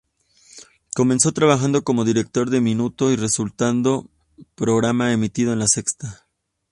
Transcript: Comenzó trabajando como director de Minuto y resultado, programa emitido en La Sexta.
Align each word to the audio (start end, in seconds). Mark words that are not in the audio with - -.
Comenzó 0.95 1.31
trabajando 1.31 1.83
como 1.83 2.05
director 2.05 2.49
de 2.49 2.59
Minuto 2.59 3.11
y 3.11 3.17
resultado, 3.17 4.09
programa 4.55 5.13
emitido 5.13 5.53
en 5.53 5.59
La 5.59 5.67
Sexta. 5.67 6.25